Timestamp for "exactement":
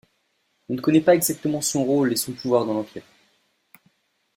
1.13-1.61